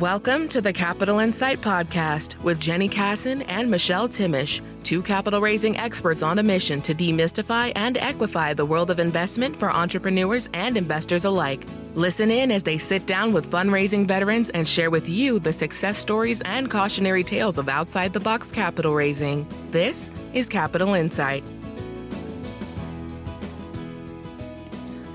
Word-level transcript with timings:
Welcome 0.00 0.48
to 0.48 0.62
the 0.62 0.72
Capital 0.72 1.18
Insight 1.18 1.58
Podcast 1.58 2.42
with 2.42 2.58
Jenny 2.58 2.88
Kassan 2.88 3.44
and 3.48 3.70
Michelle 3.70 4.08
Timish, 4.08 4.62
two 4.82 5.02
capital 5.02 5.42
raising 5.42 5.76
experts 5.76 6.22
on 6.22 6.38
a 6.38 6.42
mission 6.42 6.80
to 6.80 6.94
demystify 6.94 7.70
and 7.76 7.96
equify 7.96 8.56
the 8.56 8.64
world 8.64 8.90
of 8.90 8.98
investment 8.98 9.60
for 9.60 9.70
entrepreneurs 9.70 10.48
and 10.54 10.78
investors 10.78 11.26
alike. 11.26 11.66
Listen 11.94 12.30
in 12.30 12.50
as 12.50 12.62
they 12.62 12.78
sit 12.78 13.04
down 13.04 13.34
with 13.34 13.50
fundraising 13.50 14.08
veterans 14.08 14.48
and 14.48 14.66
share 14.66 14.88
with 14.88 15.06
you 15.06 15.38
the 15.38 15.52
success 15.52 15.98
stories 15.98 16.40
and 16.46 16.70
cautionary 16.70 17.22
tales 17.22 17.58
of 17.58 17.68
outside 17.68 18.14
the 18.14 18.20
box 18.20 18.50
capital 18.50 18.94
raising. 18.94 19.46
This 19.70 20.10
is 20.32 20.48
Capital 20.48 20.94
Insight. 20.94 21.44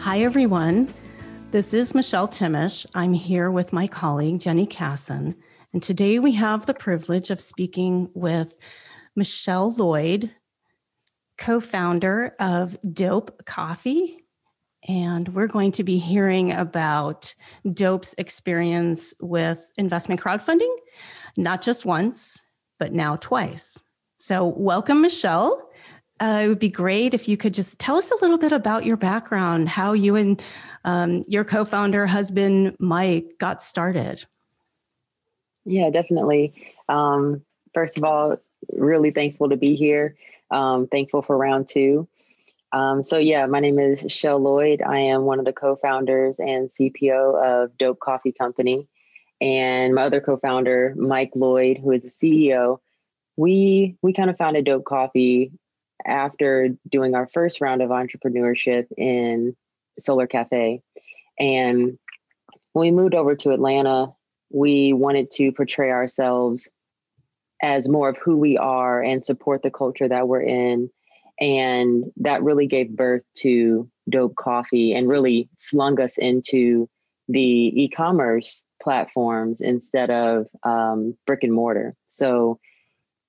Hi, 0.01 0.19
everyone. 0.19 0.93
This 1.55 1.73
is 1.73 1.95
Michelle 1.95 2.27
Timish. 2.27 2.85
I'm 2.93 3.13
here 3.13 3.49
with 3.49 3.71
my 3.71 3.87
colleague, 3.87 4.41
Jenny 4.41 4.67
Kassan. 4.67 5.35
And 5.71 5.81
today 5.81 6.19
we 6.19 6.33
have 6.33 6.65
the 6.65 6.73
privilege 6.73 7.31
of 7.31 7.39
speaking 7.39 8.11
with 8.13 8.57
Michelle 9.15 9.71
Lloyd, 9.71 10.31
co 11.37 11.61
founder 11.61 12.35
of 12.41 12.75
Dope 12.91 13.45
Coffee. 13.45 14.17
And 14.85 15.29
we're 15.29 15.47
going 15.47 15.71
to 15.71 15.85
be 15.85 15.97
hearing 15.97 16.51
about 16.51 17.33
Dope's 17.71 18.13
experience 18.17 19.13
with 19.21 19.71
investment 19.77 20.19
crowdfunding, 20.19 20.75
not 21.37 21.61
just 21.61 21.85
once, 21.85 22.45
but 22.79 22.91
now 22.91 23.15
twice. 23.15 23.81
So, 24.17 24.45
welcome, 24.45 25.01
Michelle. 25.01 25.64
Uh, 26.19 26.41
it 26.43 26.47
would 26.47 26.59
be 26.59 26.69
great 26.69 27.13
if 27.13 27.27
you 27.27 27.35
could 27.35 27.53
just 27.53 27.77
tell 27.77 27.97
us 27.97 28.09
a 28.09 28.15
little 28.21 28.37
bit 28.37 28.53
about 28.53 28.85
your 28.85 28.95
background, 28.95 29.67
how 29.67 29.91
you 29.91 30.15
and 30.15 30.41
um, 30.85 31.23
your 31.27 31.43
co 31.43 31.65
founder, 31.65 32.05
husband 32.05 32.75
Mike, 32.79 33.35
got 33.37 33.61
started. 33.61 34.25
Yeah, 35.65 35.89
definitely. 35.89 36.53
Um, 36.87 37.43
first 37.73 37.97
of 37.97 38.03
all, 38.03 38.37
really 38.71 39.11
thankful 39.11 39.49
to 39.49 39.57
be 39.57 39.75
here. 39.75 40.15
Um, 40.51 40.87
thankful 40.87 41.21
for 41.21 41.35
round 41.35 41.67
two. 41.67 42.07
Um, 42.71 43.03
so, 43.03 43.17
yeah, 43.17 43.45
my 43.45 43.59
name 43.59 43.79
is 43.79 44.05
Shell 44.09 44.39
Lloyd. 44.39 44.81
I 44.81 44.99
am 44.99 45.23
one 45.23 45.39
of 45.39 45.45
the 45.45 45.53
co 45.53 45.75
founders 45.75 46.39
and 46.39 46.69
CPO 46.69 47.63
of 47.63 47.77
Dope 47.77 47.99
Coffee 47.99 48.31
Company. 48.31 48.87
And 49.41 49.93
my 49.93 50.03
other 50.03 50.21
co 50.21 50.37
founder, 50.37 50.93
Mike 50.97 51.31
Lloyd, 51.35 51.77
who 51.77 51.91
is 51.91 52.03
the 52.03 52.09
CEO, 52.09 52.79
we 53.35 53.97
we 54.01 54.13
kind 54.13 54.29
of 54.29 54.37
founded 54.37 54.65
Dope 54.65 54.85
Coffee 54.85 55.51
after 56.05 56.69
doing 56.89 57.15
our 57.15 57.27
first 57.27 57.61
round 57.61 57.81
of 57.81 57.89
entrepreneurship 57.89 58.87
in 58.97 59.55
Solar 59.99 60.27
Cafe. 60.27 60.81
And 61.39 61.97
when 62.73 62.87
we 62.87 62.91
moved 62.91 63.15
over 63.15 63.35
to 63.35 63.51
Atlanta, 63.51 64.13
we 64.51 64.93
wanted 64.93 65.31
to 65.31 65.51
portray 65.51 65.91
ourselves 65.91 66.69
as 67.61 67.89
more 67.89 68.09
of 68.09 68.17
who 68.17 68.37
we 68.37 68.57
are 68.57 69.01
and 69.01 69.25
support 69.25 69.63
the 69.63 69.71
culture 69.71 70.07
that 70.07 70.27
we're 70.27 70.41
in. 70.41 70.89
And 71.39 72.05
that 72.17 72.43
really 72.43 72.67
gave 72.67 72.95
birth 72.95 73.23
to 73.39 73.89
Dope 74.09 74.35
Coffee 74.35 74.93
and 74.93 75.07
really 75.07 75.49
slung 75.57 75.99
us 75.99 76.17
into 76.17 76.87
the 77.27 77.41
e 77.41 77.89
commerce 77.89 78.63
platforms 78.81 79.61
instead 79.61 80.11
of 80.11 80.47
um, 80.63 81.17
brick 81.25 81.43
and 81.43 81.53
mortar. 81.53 81.95
So, 82.07 82.59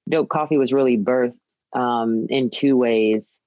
Dope 0.09 0.29
Coffee 0.29 0.59
was 0.59 0.73
really 0.73 0.97
birthed 0.97 1.39
um, 1.77 2.27
in 2.31 2.51
two 2.51 2.77
ways 2.77 3.39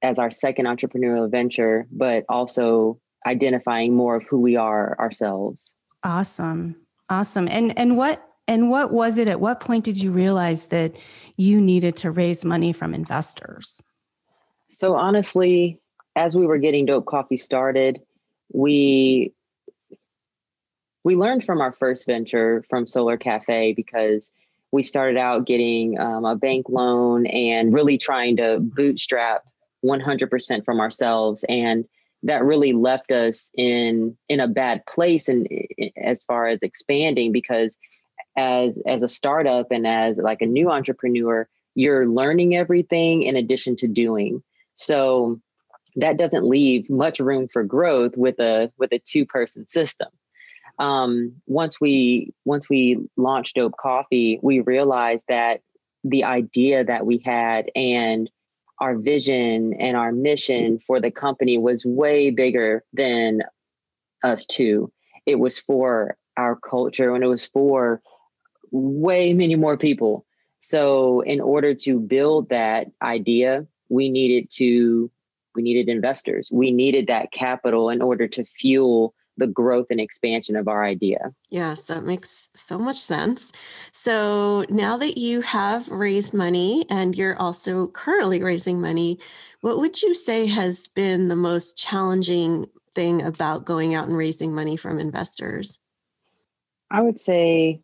as 0.00 0.18
our 0.18 0.30
second 0.30 0.66
entrepreneurial 0.66 1.30
venture, 1.30 1.86
but 1.90 2.24
also 2.28 2.98
identifying 3.26 3.94
more 3.94 4.14
of 4.16 4.22
who 4.22 4.40
we 4.40 4.56
are 4.56 4.96
ourselves. 4.98 5.74
Awesome. 6.04 6.76
Awesome. 7.10 7.48
And 7.48 7.76
and 7.76 7.96
what 7.96 8.22
and 8.46 8.70
what 8.70 8.92
was 8.92 9.18
it 9.18 9.26
at 9.28 9.40
what 9.40 9.60
point 9.60 9.84
did 9.84 10.00
you 10.00 10.12
realize 10.12 10.66
that 10.66 10.96
you 11.36 11.60
needed 11.60 11.96
to 11.96 12.10
raise 12.10 12.44
money 12.44 12.72
from 12.72 12.94
investors? 12.94 13.82
So 14.70 14.94
honestly, 14.94 15.80
as 16.14 16.36
we 16.36 16.46
were 16.46 16.58
getting 16.58 16.86
dope 16.86 17.06
coffee 17.06 17.36
started, 17.36 18.00
we 18.52 19.32
we 21.02 21.16
learned 21.16 21.44
from 21.44 21.60
our 21.60 21.72
first 21.72 22.06
venture 22.06 22.64
from 22.68 22.86
Solar 22.86 23.16
Cafe 23.16 23.72
because 23.72 24.32
we 24.76 24.82
started 24.82 25.16
out 25.16 25.46
getting 25.46 25.98
um, 25.98 26.26
a 26.26 26.36
bank 26.36 26.66
loan 26.68 27.26
and 27.26 27.72
really 27.72 27.96
trying 27.96 28.36
to 28.36 28.58
bootstrap 28.60 29.42
100% 29.82 30.64
from 30.66 30.80
ourselves. 30.80 31.44
And 31.48 31.86
that 32.22 32.44
really 32.44 32.72
left 32.72 33.10
us 33.10 33.50
in 33.56 34.16
in 34.28 34.40
a 34.40 34.48
bad 34.48 34.84
place 34.86 35.28
and 35.28 35.48
as 35.96 36.24
far 36.24 36.46
as 36.46 36.62
expanding 36.62 37.32
because 37.32 37.78
as 38.36 38.80
as 38.86 39.02
a 39.02 39.08
startup 39.08 39.70
and 39.70 39.86
as 39.86 40.18
like 40.18 40.42
a 40.42 40.46
new 40.46 40.70
entrepreneur 40.70 41.48
you're 41.74 42.08
learning 42.08 42.56
everything 42.56 43.22
in 43.22 43.36
addition 43.36 43.76
to 43.76 43.86
doing. 43.86 44.42
So 44.74 45.40
that 45.96 46.16
doesn't 46.16 46.44
leave 46.44 46.90
much 46.90 47.20
room 47.20 47.48
for 47.48 47.62
growth 47.64 48.16
with 48.16 48.38
a 48.40 48.70
with 48.78 48.92
a 48.92 48.98
two 48.98 49.24
person 49.24 49.68
system 49.68 50.08
um, 50.78 51.32
once 51.46 51.80
we 51.80 52.32
once 52.44 52.68
we 52.68 52.98
launched 53.16 53.56
Dope 53.56 53.76
Coffee, 53.78 54.38
we 54.42 54.60
realized 54.60 55.26
that 55.28 55.60
the 56.04 56.24
idea 56.24 56.84
that 56.84 57.06
we 57.06 57.18
had 57.18 57.70
and 57.74 58.30
our 58.78 58.96
vision 58.96 59.72
and 59.74 59.96
our 59.96 60.12
mission 60.12 60.78
for 60.78 61.00
the 61.00 61.10
company 61.10 61.56
was 61.56 61.84
way 61.86 62.30
bigger 62.30 62.84
than 62.92 63.42
us 64.22 64.44
two. 64.44 64.92
It 65.24 65.36
was 65.36 65.58
for 65.58 66.16
our 66.36 66.56
culture 66.56 67.14
and 67.14 67.24
it 67.24 67.28
was 67.28 67.46
for 67.46 68.02
way 68.70 69.32
many 69.32 69.54
more 69.54 69.78
people. 69.78 70.26
So 70.60 71.22
in 71.22 71.40
order 71.40 71.74
to 71.74 71.98
build 71.98 72.50
that 72.50 72.88
idea, 73.00 73.66
we 73.88 74.10
needed 74.10 74.50
to 74.56 75.10
we 75.54 75.62
needed 75.62 75.88
investors. 75.88 76.50
We 76.52 76.70
needed 76.70 77.06
that 77.06 77.32
capital 77.32 77.88
in 77.88 78.02
order 78.02 78.28
to 78.28 78.44
fuel 78.44 79.14
the 79.36 79.46
growth 79.46 79.86
and 79.90 80.00
expansion 80.00 80.56
of 80.56 80.68
our 80.68 80.84
idea. 80.84 81.32
Yes, 81.50 81.86
that 81.86 82.04
makes 82.04 82.48
so 82.54 82.78
much 82.78 82.96
sense. 82.96 83.52
So 83.92 84.64
now 84.68 84.96
that 84.96 85.18
you 85.18 85.42
have 85.42 85.88
raised 85.88 86.34
money 86.34 86.84
and 86.90 87.16
you're 87.16 87.38
also 87.38 87.88
currently 87.88 88.42
raising 88.42 88.80
money, 88.80 89.18
what 89.60 89.78
would 89.78 90.02
you 90.02 90.14
say 90.14 90.46
has 90.46 90.88
been 90.88 91.28
the 91.28 91.36
most 91.36 91.76
challenging 91.76 92.66
thing 92.94 93.22
about 93.22 93.64
going 93.64 93.94
out 93.94 94.08
and 94.08 94.16
raising 94.16 94.54
money 94.54 94.76
from 94.76 94.98
investors? 94.98 95.78
I 96.90 97.02
would 97.02 97.20
say 97.20 97.80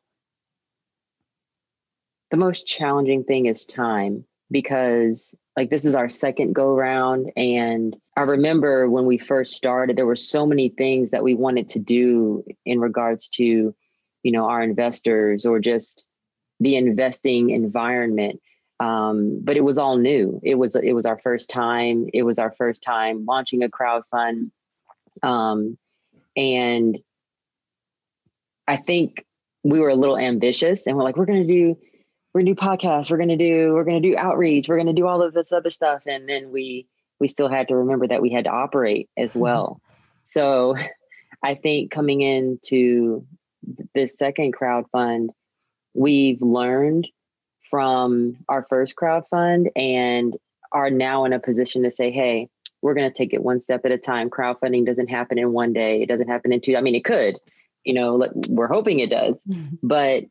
the 2.31 2.37
most 2.37 2.67
challenging 2.67 3.25
thing 3.25 3.47
is 3.47 3.67
time 3.67 4.25
because 4.51 5.35
like 5.57 5.71
this 5.71 5.85
is 5.85 5.95
our 5.95 6.09
second 6.09 6.55
go 6.55 6.75
round 6.75 7.31
and 7.37 7.97
i 8.17 8.23
remember 8.23 8.89
when 8.89 9.07
we 9.07 9.19
first 9.19 9.55
started 9.55 9.97
there 9.97 10.07
were 10.07 10.17
so 10.17 10.47
many 10.47 10.69
things 10.69 11.11
that 11.11 11.23
we 11.23 11.35
wanted 11.35 11.69
to 11.69 11.79
do 11.79 12.45
in 12.65 12.81
regards 12.81 13.29
to 13.29 13.75
you 14.23 14.33
know 14.33 14.47
our 14.47 14.63
investors 14.63 15.47
or 15.47 15.59
just 15.59 16.05
the 16.61 16.77
investing 16.77 17.51
environment. 17.51 18.41
Um, 18.79 19.41
but 19.43 19.57
it 19.57 19.65
was 19.65 19.79
all 19.79 19.97
new. 19.97 20.41
It 20.45 20.55
was 20.55 20.77
it 20.77 20.93
was 20.93 21.07
our 21.07 21.19
first 21.19 21.51
time. 21.51 22.07
It 22.13 22.23
was 22.23 22.39
our 22.39 22.53
first 22.53 22.83
time 22.83 23.25
launching 23.27 23.63
a 23.63 23.69
crowd 23.69 24.05
fund 24.11 24.53
um, 25.23 25.79
and 26.37 26.99
i 28.67 28.77
think 28.77 29.25
we 29.65 29.81
were 29.81 29.91
a 29.91 29.95
little 29.95 30.19
ambitious 30.19 30.87
and 30.87 30.97
we're 30.97 31.03
like 31.03 31.17
we're 31.17 31.27
going 31.27 31.47
to 31.47 31.53
do 31.53 31.77
we're 32.33 32.41
gonna 32.41 32.55
do 32.55 32.61
podcasts, 32.61 33.11
we're 33.11 33.19
gonna 33.19 33.37
do, 33.37 33.75
we're 33.75 33.85
gonna 33.85 34.01
do 34.01 34.17
outreach, 34.17 34.67
we're 34.67 34.79
gonna 34.79 34.95
do 34.95 35.07
all 35.07 35.23
of 35.23 35.35
this 35.35 35.53
other 35.53 35.71
stuff. 35.71 36.05
And 36.07 36.27
then 36.27 36.51
we 36.51 36.87
we 37.23 37.29
still 37.29 37.49
had 37.49 37.69
to 37.69 37.77
remember 37.77 38.09
that 38.09 38.21
we 38.21 38.31
had 38.31 38.45
to 38.45 38.51
operate 38.51 39.09
as 39.17 39.31
mm-hmm. 39.31 39.39
well. 39.39 39.81
So 40.25 40.75
I 41.43 41.55
think 41.55 41.93
coming 41.93 42.21
into 42.21 43.25
this 43.95 44.19
second 44.19 44.53
crowd 44.53 44.87
fund, 44.91 45.31
we've 45.95 46.43
learned 46.43 47.07
from 47.71 48.39
our 48.49 48.67
first 48.69 48.97
crowd 48.97 49.29
fund 49.31 49.71
and 49.77 50.37
are 50.73 50.91
now 50.91 51.25
in 51.25 51.33
a 51.33 51.39
position 51.39 51.85
to 51.85 51.93
say, 51.93 52.11
hey, 52.11 52.49
we're 52.81 52.95
going 52.95 53.09
to 53.09 53.17
take 53.17 53.33
it 53.33 53.43
one 53.43 53.61
step 53.61 53.83
at 53.85 53.93
a 53.93 53.99
time. 53.99 54.29
Crowdfunding 54.29 54.85
doesn't 54.85 55.07
happen 55.07 55.39
in 55.39 55.53
one 55.53 55.73
day. 55.73 56.03
It 56.03 56.09
doesn't 56.09 56.27
happen 56.27 56.53
in 56.53 56.61
two. 56.61 56.77
I 56.77 56.81
mean, 56.81 56.97
it 56.97 57.05
could, 57.05 57.39
you 57.85 57.95
know, 57.95 58.29
we're 58.49 58.67
hoping 58.67 58.99
it 58.99 59.11
does, 59.11 59.41
mm-hmm. 59.49 59.77
but 59.81 60.25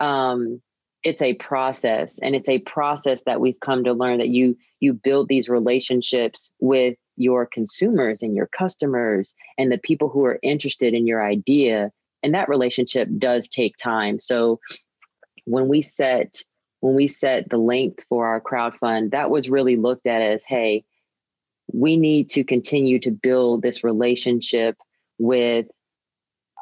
um, 0.00 0.60
it's 1.04 1.22
a 1.22 1.34
process 1.34 2.18
and 2.20 2.34
it's 2.34 2.48
a 2.48 2.60
process 2.60 3.22
that 3.24 3.40
we've 3.40 3.58
come 3.60 3.84
to 3.84 3.92
learn 3.92 4.18
that 4.18 4.28
you 4.28 4.56
you 4.80 4.94
build 4.94 5.28
these 5.28 5.48
relationships 5.48 6.50
with 6.60 6.96
your 7.16 7.46
consumers 7.46 8.22
and 8.22 8.34
your 8.34 8.46
customers 8.46 9.34
and 9.58 9.70
the 9.70 9.78
people 9.78 10.08
who 10.08 10.24
are 10.24 10.38
interested 10.42 10.94
in 10.94 11.06
your 11.06 11.24
idea 11.24 11.90
and 12.22 12.34
that 12.34 12.48
relationship 12.48 13.08
does 13.18 13.48
take 13.48 13.76
time. 13.76 14.20
So 14.20 14.60
when 15.44 15.68
we 15.68 15.82
set 15.82 16.42
when 16.80 16.94
we 16.94 17.06
set 17.06 17.48
the 17.48 17.58
length 17.58 18.04
for 18.08 18.26
our 18.26 18.40
crowd 18.40 18.76
fund 18.76 19.12
that 19.12 19.30
was 19.30 19.50
really 19.50 19.76
looked 19.76 20.06
at 20.06 20.22
as 20.22 20.42
hey 20.46 20.84
we 21.72 21.96
need 21.96 22.28
to 22.30 22.44
continue 22.44 22.98
to 23.00 23.10
build 23.10 23.62
this 23.62 23.82
relationship 23.82 24.76
with 25.18 25.66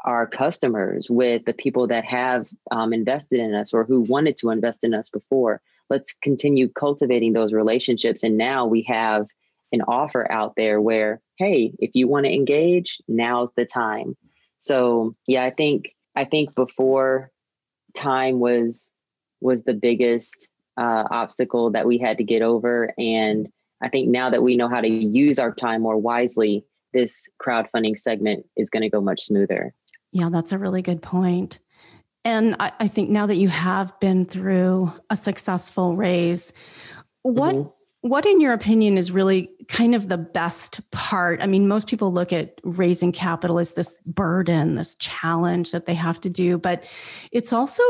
our 0.04 0.26
customers, 0.26 1.08
with 1.10 1.44
the 1.44 1.52
people 1.52 1.86
that 1.88 2.04
have 2.04 2.48
um, 2.70 2.92
invested 2.92 3.40
in 3.40 3.54
us 3.54 3.74
or 3.74 3.84
who 3.84 4.00
wanted 4.00 4.36
to 4.38 4.50
invest 4.50 4.84
in 4.84 4.94
us 4.94 5.10
before. 5.10 5.60
Let's 5.88 6.14
continue 6.14 6.68
cultivating 6.68 7.32
those 7.32 7.52
relationships. 7.52 8.22
And 8.22 8.38
now 8.38 8.66
we 8.66 8.82
have 8.82 9.28
an 9.72 9.82
offer 9.82 10.30
out 10.30 10.54
there 10.56 10.80
where, 10.80 11.20
hey, 11.36 11.72
if 11.78 11.90
you 11.94 12.08
want 12.08 12.26
to 12.26 12.32
engage, 12.32 13.00
now's 13.08 13.50
the 13.56 13.64
time. 13.64 14.16
So 14.58 15.14
yeah, 15.26 15.44
I 15.44 15.50
think 15.50 15.94
I 16.14 16.24
think 16.24 16.54
before 16.54 17.30
time 17.94 18.40
was 18.40 18.90
was 19.40 19.62
the 19.62 19.74
biggest 19.74 20.48
uh, 20.76 21.04
obstacle 21.10 21.70
that 21.70 21.86
we 21.86 21.98
had 21.98 22.18
to 22.18 22.24
get 22.24 22.42
over, 22.42 22.92
and 22.98 23.50
I 23.82 23.88
think 23.88 24.08
now 24.08 24.30
that 24.30 24.42
we 24.42 24.56
know 24.56 24.68
how 24.68 24.80
to 24.80 24.88
use 24.88 25.38
our 25.38 25.54
time 25.54 25.82
more 25.82 25.96
wisely, 25.96 26.64
this 26.92 27.28
crowdfunding 27.40 27.98
segment 27.98 28.46
is 28.56 28.70
going 28.70 28.82
to 28.82 28.90
go 28.90 29.00
much 29.00 29.22
smoother. 29.22 29.72
Yeah, 30.12 30.28
that's 30.30 30.52
a 30.52 30.58
really 30.58 30.82
good 30.82 31.02
point. 31.02 31.58
And 32.24 32.56
I, 32.60 32.72
I, 32.80 32.88
think 32.88 33.08
now 33.08 33.26
that 33.26 33.36
you 33.36 33.48
have 33.48 33.98
been 33.98 34.26
through 34.26 34.92
a 35.08 35.16
successful 35.16 35.96
raise, 35.96 36.52
what 37.22 37.54
mm-hmm. 37.54 37.68
what 38.02 38.26
in 38.26 38.40
your 38.40 38.52
opinion 38.52 38.98
is 38.98 39.10
really 39.10 39.48
kind 39.68 39.94
of 39.94 40.08
the 40.08 40.18
best 40.18 40.80
part? 40.90 41.42
I 41.42 41.46
mean, 41.46 41.66
most 41.66 41.88
people 41.88 42.12
look 42.12 42.32
at 42.32 42.60
raising 42.62 43.12
capital 43.12 43.58
as 43.58 43.72
this 43.72 43.98
burden, 44.04 44.74
this 44.74 44.96
challenge 44.96 45.72
that 45.72 45.86
they 45.86 45.94
have 45.94 46.20
to 46.20 46.30
do, 46.30 46.58
but 46.58 46.84
it's 47.32 47.54
also 47.54 47.82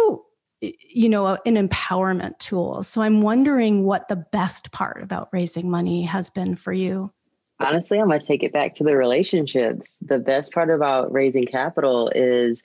you 0.60 1.08
know 1.08 1.38
an 1.44 1.56
empowerment 1.56 2.38
tool. 2.38 2.84
So 2.84 3.02
I'm 3.02 3.22
wondering 3.22 3.84
what 3.84 4.08
the 4.08 4.16
best 4.16 4.70
part 4.70 5.02
about 5.02 5.28
raising 5.32 5.70
money 5.70 6.04
has 6.04 6.30
been 6.30 6.54
for 6.54 6.72
you. 6.72 7.12
Honestly, 7.60 8.00
I'm 8.00 8.08
going 8.08 8.20
to 8.20 8.26
take 8.26 8.42
it 8.42 8.52
back 8.52 8.74
to 8.74 8.84
the 8.84 8.96
relationships. 8.96 9.94
The 10.00 10.18
best 10.18 10.50
part 10.52 10.70
about 10.70 11.12
raising 11.12 11.46
capital 11.46 12.10
is 12.14 12.62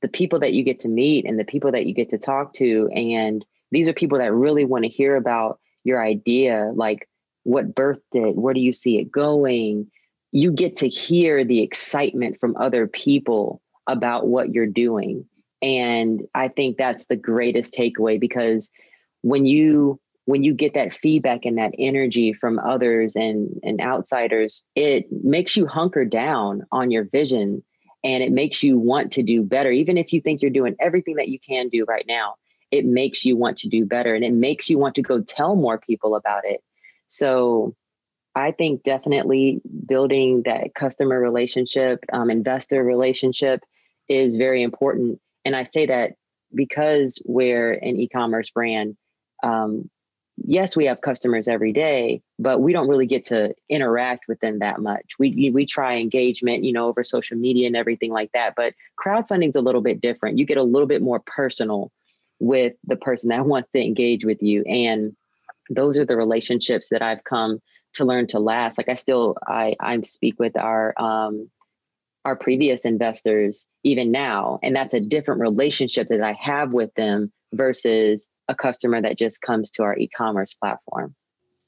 the 0.00 0.08
people 0.08 0.40
that 0.40 0.52
you 0.52 0.64
get 0.64 0.80
to 0.80 0.88
meet 0.88 1.24
and 1.24 1.38
the 1.38 1.44
people 1.44 1.70
that 1.70 1.86
you 1.86 1.94
get 1.94 2.10
to 2.10 2.18
talk 2.18 2.52
to. 2.54 2.90
And 2.92 3.44
these 3.70 3.88
are 3.88 3.92
people 3.92 4.18
that 4.18 4.32
really 4.32 4.64
want 4.64 4.84
to 4.84 4.90
hear 4.90 5.14
about 5.14 5.60
your 5.84 6.02
idea, 6.04 6.72
like 6.74 7.08
what 7.44 7.74
birthed 7.74 8.00
it, 8.12 8.36
where 8.36 8.52
do 8.52 8.60
you 8.60 8.72
see 8.72 8.98
it 8.98 9.12
going? 9.12 9.90
You 10.32 10.50
get 10.50 10.76
to 10.76 10.88
hear 10.88 11.44
the 11.44 11.62
excitement 11.62 12.40
from 12.40 12.56
other 12.56 12.88
people 12.88 13.62
about 13.86 14.26
what 14.26 14.52
you're 14.52 14.66
doing. 14.66 15.24
And 15.60 16.26
I 16.34 16.48
think 16.48 16.76
that's 16.76 17.06
the 17.06 17.16
greatest 17.16 17.74
takeaway 17.74 18.18
because 18.18 18.72
when 19.20 19.46
you 19.46 20.00
when 20.32 20.42
you 20.42 20.54
get 20.54 20.72
that 20.72 20.94
feedback 20.94 21.44
and 21.44 21.58
that 21.58 21.74
energy 21.78 22.32
from 22.32 22.58
others 22.58 23.16
and, 23.16 23.60
and 23.62 23.82
outsiders, 23.82 24.62
it 24.74 25.04
makes 25.12 25.58
you 25.58 25.66
hunker 25.66 26.06
down 26.06 26.62
on 26.72 26.90
your 26.90 27.04
vision 27.04 27.62
and 28.02 28.22
it 28.22 28.32
makes 28.32 28.62
you 28.62 28.78
want 28.78 29.12
to 29.12 29.22
do 29.22 29.42
better. 29.42 29.70
Even 29.70 29.98
if 29.98 30.10
you 30.10 30.22
think 30.22 30.40
you're 30.40 30.50
doing 30.50 30.74
everything 30.80 31.16
that 31.16 31.28
you 31.28 31.38
can 31.38 31.68
do 31.68 31.84
right 31.84 32.06
now, 32.08 32.36
it 32.70 32.86
makes 32.86 33.26
you 33.26 33.36
want 33.36 33.58
to 33.58 33.68
do 33.68 33.84
better 33.84 34.14
and 34.14 34.24
it 34.24 34.32
makes 34.32 34.70
you 34.70 34.78
want 34.78 34.94
to 34.94 35.02
go 35.02 35.20
tell 35.20 35.54
more 35.54 35.78
people 35.78 36.14
about 36.14 36.46
it. 36.46 36.62
So 37.08 37.76
I 38.34 38.52
think 38.52 38.84
definitely 38.84 39.60
building 39.84 40.44
that 40.46 40.74
customer 40.74 41.20
relationship, 41.20 42.06
um, 42.10 42.30
investor 42.30 42.82
relationship 42.82 43.60
is 44.08 44.36
very 44.36 44.62
important. 44.62 45.20
And 45.44 45.54
I 45.54 45.64
say 45.64 45.84
that 45.84 46.12
because 46.54 47.20
we're 47.26 47.74
an 47.74 48.00
e 48.00 48.08
commerce 48.08 48.48
brand, 48.48 48.96
um, 49.42 49.90
yes, 50.44 50.76
we 50.76 50.86
have 50.86 51.00
customers 51.00 51.48
every 51.48 51.72
day, 51.72 52.22
but 52.38 52.60
we 52.60 52.72
don't 52.72 52.88
really 52.88 53.06
get 53.06 53.24
to 53.26 53.54
interact 53.68 54.24
with 54.28 54.40
them 54.40 54.58
that 54.60 54.80
much. 54.80 55.12
We 55.18 55.50
we 55.52 55.66
try 55.66 55.96
engagement, 55.96 56.64
you 56.64 56.72
know, 56.72 56.88
over 56.88 57.04
social 57.04 57.36
media 57.36 57.66
and 57.66 57.76
everything 57.76 58.12
like 58.12 58.30
that. 58.32 58.54
But 58.56 58.74
crowdfunding 59.02 59.50
is 59.50 59.56
a 59.56 59.60
little 59.60 59.80
bit 59.80 60.00
different. 60.00 60.38
You 60.38 60.46
get 60.46 60.56
a 60.56 60.62
little 60.62 60.88
bit 60.88 61.02
more 61.02 61.20
personal 61.20 61.90
with 62.40 62.74
the 62.84 62.96
person 62.96 63.28
that 63.30 63.46
wants 63.46 63.70
to 63.72 63.80
engage 63.80 64.24
with 64.24 64.42
you, 64.42 64.62
and 64.64 65.16
those 65.70 65.98
are 65.98 66.04
the 66.04 66.16
relationships 66.16 66.88
that 66.90 67.02
I've 67.02 67.24
come 67.24 67.60
to 67.94 68.04
learn 68.04 68.26
to 68.28 68.38
last. 68.38 68.78
Like 68.78 68.88
I 68.88 68.94
still 68.94 69.36
I 69.46 69.76
I 69.80 70.00
speak 70.02 70.38
with 70.38 70.56
our 70.56 70.94
um 71.00 71.50
our 72.24 72.36
previous 72.36 72.84
investors 72.84 73.66
even 73.82 74.12
now, 74.12 74.58
and 74.62 74.74
that's 74.74 74.94
a 74.94 75.00
different 75.00 75.40
relationship 75.40 76.08
that 76.08 76.22
I 76.22 76.32
have 76.34 76.72
with 76.72 76.94
them 76.94 77.32
versus 77.52 78.26
a 78.52 78.54
customer 78.54 79.00
that 79.02 79.18
just 79.18 79.42
comes 79.42 79.70
to 79.70 79.82
our 79.82 79.96
e-commerce 79.96 80.54
platform. 80.54 81.14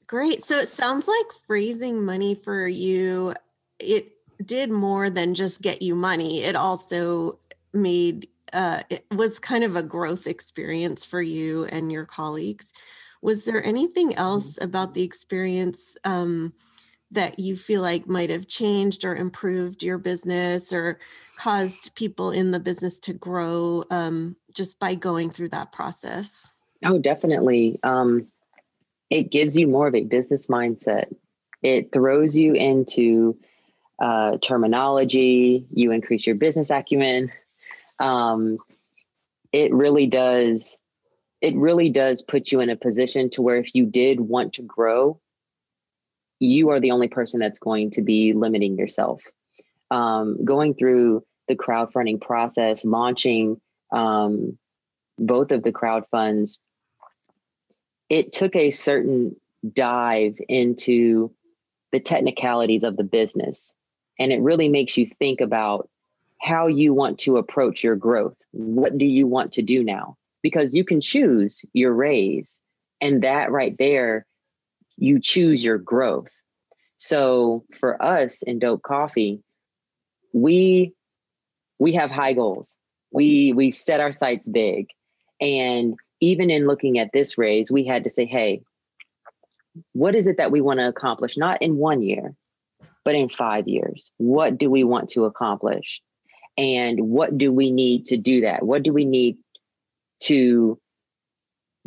Great. 0.07 0.43
So 0.43 0.57
it 0.59 0.67
sounds 0.67 1.07
like 1.07 1.33
raising 1.49 2.05
money 2.05 2.35
for 2.35 2.67
you 2.67 3.33
it 3.79 4.11
did 4.43 4.69
more 4.69 5.09
than 5.09 5.33
just 5.33 5.61
get 5.61 5.81
you 5.81 5.95
money. 5.95 6.43
It 6.43 6.55
also 6.55 7.39
made 7.73 8.27
uh, 8.53 8.81
it 8.89 9.05
was 9.13 9.39
kind 9.39 9.63
of 9.63 9.75
a 9.75 9.83
growth 9.83 10.27
experience 10.27 11.03
for 11.03 11.21
you 11.21 11.65
and 11.65 11.91
your 11.91 12.05
colleagues. 12.05 12.73
Was 13.21 13.43
there 13.45 13.63
anything 13.63 14.11
mm-hmm. 14.11 14.19
else 14.19 14.57
about 14.61 14.93
the 14.93 15.03
experience 15.03 15.97
um, 16.03 16.53
that 17.11 17.39
you 17.39 17.55
feel 17.55 17.81
like 17.81 18.07
might 18.07 18.29
have 18.29 18.47
changed 18.47 19.03
or 19.03 19.15
improved 19.15 19.83
your 19.83 19.97
business 19.97 20.71
or 20.71 20.99
caused 21.37 21.95
people 21.95 22.31
in 22.31 22.51
the 22.51 22.59
business 22.59 22.99
to 22.99 23.13
grow 23.13 23.83
um, 23.89 24.35
just 24.53 24.79
by 24.79 24.95
going 24.95 25.31
through 25.31 25.49
that 25.49 25.71
process? 25.71 26.47
Oh, 26.83 26.97
definitely. 26.99 27.79
Um, 27.83 28.27
it 29.09 29.31
gives 29.31 29.57
you 29.57 29.67
more 29.67 29.87
of 29.87 29.95
a 29.95 30.03
business 30.03 30.47
mindset. 30.47 31.13
It 31.61 31.91
throws 31.91 32.35
you 32.35 32.53
into 32.53 33.37
uh, 33.99 34.37
terminology. 34.41 35.65
You 35.71 35.91
increase 35.91 36.25
your 36.25 36.35
business 36.35 36.69
acumen. 36.69 37.31
Um, 37.99 38.57
it 39.51 39.73
really 39.73 40.07
does. 40.07 40.77
It 41.41 41.55
really 41.55 41.89
does 41.89 42.21
put 42.21 42.51
you 42.51 42.59
in 42.59 42.69
a 42.69 42.75
position 42.75 43.29
to 43.31 43.41
where 43.41 43.57
if 43.57 43.73
you 43.75 43.85
did 43.85 44.19
want 44.19 44.53
to 44.53 44.63
grow, 44.63 45.19
you 46.39 46.69
are 46.69 46.79
the 46.79 46.91
only 46.91 47.07
person 47.07 47.39
that's 47.39 47.59
going 47.59 47.91
to 47.91 48.01
be 48.01 48.33
limiting 48.33 48.77
yourself. 48.77 49.23
Um, 49.91 50.43
going 50.43 50.73
through 50.73 51.23
the 51.47 51.55
crowdfunding 51.55 52.19
process, 52.19 52.83
launching 52.83 53.61
um, 53.91 54.57
both 55.17 55.51
of 55.51 55.63
the 55.63 55.71
crowd 55.71 56.05
funds 56.09 56.59
it 58.09 58.31
took 58.31 58.55
a 58.55 58.71
certain 58.71 59.35
dive 59.73 60.37
into 60.47 61.33
the 61.91 61.99
technicalities 61.99 62.83
of 62.83 62.97
the 62.97 63.03
business. 63.03 63.73
And 64.19 64.31
it 64.31 64.41
really 64.41 64.69
makes 64.69 64.97
you 64.97 65.07
think 65.07 65.41
about 65.41 65.89
how 66.41 66.67
you 66.67 66.93
want 66.93 67.19
to 67.19 67.37
approach 67.37 67.83
your 67.83 67.95
growth. 67.95 68.37
What 68.51 68.97
do 68.97 69.05
you 69.05 69.27
want 69.27 69.53
to 69.53 69.61
do 69.61 69.83
now? 69.83 70.17
Because 70.41 70.73
you 70.73 70.83
can 70.83 71.01
choose 71.01 71.61
your 71.73 71.93
raise, 71.93 72.59
and 73.01 73.23
that 73.23 73.51
right 73.51 73.75
there, 73.77 74.25
you 74.95 75.19
choose 75.19 75.63
your 75.63 75.77
growth. 75.77 76.29
So 76.97 77.65
for 77.73 78.01
us 78.01 78.41
in 78.43 78.59
Dope 78.59 78.83
Coffee, 78.83 79.41
we 80.33 80.93
we 81.79 81.93
have 81.93 82.11
high 82.11 82.33
goals. 82.33 82.77
We 83.11 83.53
we 83.53 83.71
set 83.71 83.99
our 83.99 84.11
sights 84.11 84.47
big, 84.47 84.87
and 85.41 85.95
even 86.21 86.49
in 86.49 86.67
looking 86.67 86.99
at 86.99 87.11
this 87.13 87.37
raise, 87.37 87.71
we 87.71 87.85
had 87.85 88.03
to 88.05 88.09
say, 88.09 88.25
hey, 88.25 88.61
what 89.93 90.15
is 90.15 90.27
it 90.27 90.37
that 90.37 90.51
we 90.51 90.61
want 90.61 90.79
to 90.79 90.87
accomplish? 90.87 91.37
Not 91.37 91.61
in 91.61 91.77
one 91.77 92.01
year, 92.01 92.35
but 93.03 93.15
in 93.15 93.29
five 93.29 93.67
years. 93.67 94.11
What 94.17 94.57
do 94.57 94.69
we 94.69 94.83
want 94.83 95.09
to 95.09 95.25
accomplish? 95.25 96.01
And 96.57 97.09
what 97.09 97.37
do 97.37 97.51
we 97.51 97.71
need 97.71 98.05
to 98.05 98.17
do 98.17 98.41
that? 98.41 98.63
What 98.63 98.83
do 98.83 98.93
we 98.93 99.05
need 99.05 99.37
to 100.21 100.79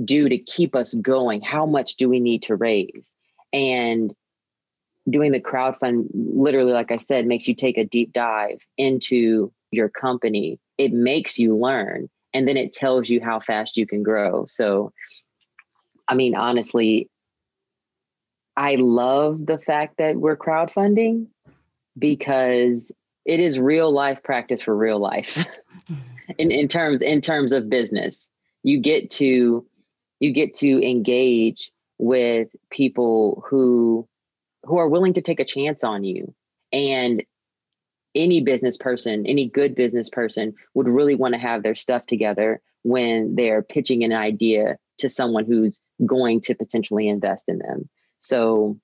do 0.05 0.29
to 0.29 0.39
keep 0.39 0.77
us 0.77 0.93
going? 0.95 1.41
How 1.41 1.65
much 1.67 1.97
do 1.97 2.09
we 2.09 2.21
need 2.21 2.45
to 2.45 2.57
raise? 2.57 3.17
And 3.53 4.15
doing 5.09 5.33
the 5.33 5.41
crowdfund, 5.41 6.09
literally, 6.13 6.73
like 6.73 6.93
I 6.93 6.99
said, 6.99 7.27
makes 7.27 7.49
you 7.49 7.55
take 7.55 7.79
a 7.79 7.85
deep 7.85 8.13
dive 8.13 8.61
into 8.77 9.53
your 9.71 9.89
company. 9.89 10.61
It 10.77 10.93
makes 10.93 11.39
you 11.39 11.57
learn 11.57 12.11
and 12.35 12.47
then 12.47 12.57
it 12.57 12.73
tells 12.73 13.09
you 13.09 13.21
how 13.23 13.41
fast 13.41 13.77
you 13.77 13.87
can 13.87 14.03
grow. 14.03 14.47
So, 14.49 14.93
I 16.07 16.15
mean, 16.15 16.35
honestly, 16.35 17.09
I 18.57 18.75
love 18.77 19.47
the 19.47 19.59
fact 19.59 19.99
that 19.99 20.17
we're 20.17 20.37
crowdfunding 20.37 21.29
because 21.99 22.91
it 23.25 23.41
is 23.41 23.59
real 23.59 23.93
life 23.93 24.23
practice 24.23 24.63
for 24.63 24.77
real 24.77 24.99
life 24.99 25.47
in, 26.39 26.51
in 26.51 26.69
terms 26.69 27.03
in 27.03 27.21
terms 27.21 27.53
of 27.53 27.69
business. 27.69 28.29
You 28.63 28.81
get 28.81 29.11
to 29.13 29.67
you 30.21 30.33
get 30.33 30.55
to 30.55 30.89
engage 30.89 31.71
with 31.99 32.49
people 32.71 33.45
who 33.49 34.09
who 34.65 34.79
are 34.79 34.89
willing 34.89 35.15
to 35.15 35.23
take 35.23 35.41
a 35.41 35.45
chance 35.45 35.85
on 35.85 36.05
you 36.05 36.35
and 36.73 37.23
any 38.19 38.43
business 38.43 38.77
person, 38.77 39.25
any 39.27 39.49
good 39.49 39.75
business 39.75 40.11
person 40.11 40.55
would 40.75 40.89
really 40.89 41.15
want 41.15 41.33
to 41.35 41.39
have 41.39 41.63
their 41.63 41.75
stuff 41.75 42.05
together 42.05 42.61
when 42.83 43.37
they're 43.37 43.63
pitching 43.63 44.05
an 44.05 44.13
idea 44.13 44.77
to 44.99 45.09
someone 45.09 45.47
who's 45.47 45.81
going 46.05 46.41
to 46.43 46.55
potentially 46.55 47.09
invest 47.09 47.49
in 47.49 47.59
them. 47.59 47.89
So 48.21 48.79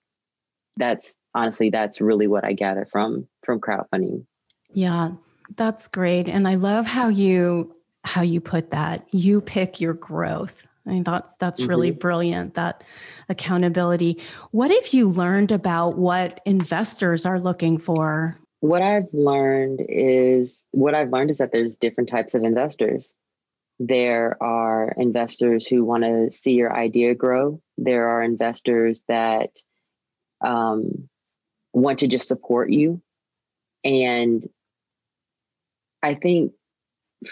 that's 0.77 1.15
honestly 1.35 1.71
that's 1.71 2.01
really 2.01 2.27
what 2.27 2.45
I 2.45 2.53
gather 2.53 2.87
from 2.91 3.29
from 3.45 3.61
crowdfunding. 3.61 4.25
Yeah. 4.73 5.13
That's 5.57 5.89
great. 5.89 6.29
And 6.29 6.49
I 6.49 6.55
love 6.55 6.87
how 6.87 7.09
you 7.09 7.75
how 8.05 8.23
you 8.23 8.41
put 8.41 8.71
that. 8.71 9.07
You 9.13 9.41
pick 9.41 9.81
your 9.81 9.95
growth. 9.95 10.67
I 10.87 10.91
mean 10.91 11.05
that's 11.05 11.37
that's 11.37 11.61
mm-hmm. 11.61 11.71
really 11.71 11.91
brilliant 11.91 12.55
that 12.55 12.85
accountability. 13.29 14.21
What 14.51 14.71
have 14.71 14.89
you 14.93 15.09
learned 15.09 15.53
about 15.53 15.97
what 15.97 16.41
investors 16.45 17.27
are 17.27 17.41
looking 17.41 17.79
for? 17.79 18.39
What 18.65 18.81
I've 18.81 19.13
learned 19.13 19.85
is 19.91 20.65
what 20.71 20.95
I've 20.95 21.13
learned 21.13 21.29
is 21.29 21.37
that 21.37 21.53
there's 21.53 21.77
different 21.77 22.09
types 22.09 22.33
of 22.33 22.45
investors. 22.45 23.13
There 23.79 24.43
are 24.43 24.91
investors 24.97 25.67
who 25.67 25.85
want 25.85 26.05
to 26.05 26.33
see 26.33 26.53
your 26.53 26.75
idea 26.75 27.15
grow. 27.15 27.61
There 27.77 28.09
are 28.09 28.23
investors 28.23 29.03
that 29.07 29.51
um, 30.43 31.11
want 31.75 31.99
to 31.99 32.09
just 32.09 32.27
support 32.27 32.71
you. 32.71 33.03
And 33.85 34.49
I 36.03 36.15
think 36.15 36.55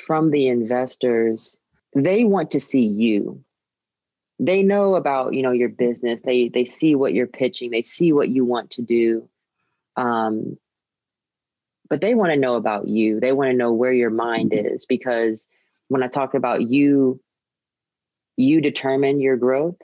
from 0.05 0.33
the 0.33 0.49
investors, 0.49 1.57
they 1.97 2.25
want 2.25 2.51
to 2.51 2.61
see 2.61 2.85
you. 2.85 3.43
They 4.39 4.62
know 4.62 4.97
about 4.97 5.33
you 5.33 5.41
know 5.41 5.53
your 5.53 5.71
business. 5.71 6.21
They 6.21 6.51
they 6.51 6.67
see 6.67 6.95
what 6.95 7.15
you're 7.15 7.27
pitching. 7.27 7.71
They 7.71 7.85
see 7.85 8.12
what 8.12 8.29
you 8.29 8.45
want 8.45 8.73
to 8.73 8.83
do. 8.83 9.31
Um, 9.97 10.59
but 11.93 12.01
they 12.01 12.15
want 12.15 12.33
to 12.33 12.39
know 12.39 12.55
about 12.55 12.89
you. 12.89 13.21
They 13.21 13.33
want 13.33 13.51
to 13.51 13.55
know 13.55 13.71
where 13.71 13.93
your 13.93 14.09
mind 14.09 14.53
mm-hmm. 14.53 14.67
is 14.67 14.87
because 14.87 15.47
when 15.89 16.03
I 16.03 16.07
talk 16.07 16.33
about 16.33 16.63
you, 16.63 17.21
you 18.39 18.63
determine 18.63 19.21
your 19.21 19.37
growth. 19.37 19.77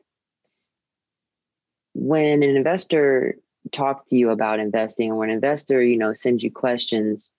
When 1.93 2.43
an 2.43 2.57
investor 2.57 3.37
talks 3.73 4.09
to 4.09 4.17
you 4.17 4.31
about 4.31 4.59
investing, 4.59 5.11
or 5.11 5.17
when 5.17 5.29
an 5.29 5.35
investor, 5.35 5.83
you 5.83 5.99
know, 5.99 6.15
sends 6.15 6.43
you 6.43 6.50
questions, 6.50 7.31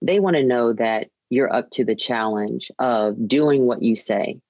they 0.00 0.20
want 0.20 0.36
to 0.36 0.42
know 0.42 0.72
that 0.72 1.08
you're 1.28 1.52
up 1.52 1.68
to 1.72 1.84
the 1.84 1.94
challenge 1.94 2.70
of 2.78 3.28
doing 3.28 3.66
what 3.66 3.82
you 3.82 3.94
say. 3.94 4.40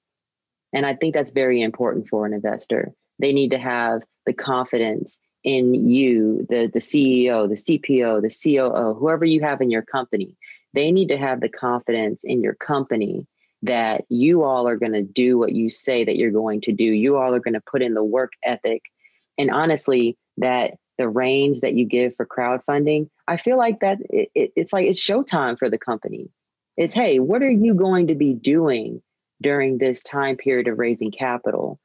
And 0.71 0.85
I 0.85 0.95
think 0.95 1.13
that's 1.13 1.31
very 1.31 1.61
important 1.61 2.07
for 2.07 2.25
an 2.25 2.31
investor. 2.31 2.93
They 3.19 3.33
need 3.33 3.51
to 3.51 3.59
have 3.59 4.03
the 4.25 4.31
confidence 4.31 5.19
in 5.43 5.73
you, 5.73 6.45
the, 6.49 6.69
the 6.71 6.79
CEO, 6.79 7.47
the 7.47 7.55
CPO, 7.55 8.21
the 8.21 8.57
COO, 8.57 8.93
whoever 8.93 9.25
you 9.25 9.41
have 9.41 9.61
in 9.61 9.69
your 9.69 9.81
company, 9.81 10.35
they 10.73 10.91
need 10.91 11.09
to 11.09 11.17
have 11.17 11.39
the 11.39 11.49
confidence 11.49 12.23
in 12.23 12.41
your 12.41 12.55
company 12.55 13.25
that 13.63 14.05
you 14.09 14.43
all 14.43 14.67
are 14.67 14.75
going 14.75 14.93
to 14.93 15.01
do 15.01 15.37
what 15.37 15.51
you 15.51 15.69
say 15.69 16.05
that 16.05 16.15
you're 16.15 16.31
going 16.31 16.61
to 16.61 16.71
do. 16.71 16.83
You 16.83 17.17
all 17.17 17.33
are 17.33 17.39
going 17.39 17.55
to 17.55 17.61
put 17.61 17.81
in 17.81 17.93
the 17.93 18.03
work 18.03 18.33
ethic. 18.43 18.83
And 19.37 19.49
honestly, 19.49 20.17
that 20.37 20.73
the 20.97 21.07
range 21.07 21.61
that 21.61 21.73
you 21.73 21.85
give 21.85 22.15
for 22.15 22.25
crowdfunding, 22.25 23.09
I 23.27 23.37
feel 23.37 23.57
like 23.57 23.79
that 23.79 23.99
it, 24.09 24.29
it, 24.35 24.51
it's 24.55 24.73
like 24.73 24.87
it's 24.87 25.03
showtime 25.03 25.57
for 25.57 25.69
the 25.69 25.77
company. 25.77 26.29
It's, 26.75 26.93
hey, 26.93 27.19
what 27.19 27.41
are 27.41 27.49
you 27.49 27.73
going 27.73 28.07
to 28.07 28.15
be 28.15 28.33
doing 28.33 29.01
during 29.41 29.77
this 29.77 30.03
time 30.03 30.37
period 30.37 30.67
of 30.67 30.77
raising 30.77 31.11
capital? 31.11 31.79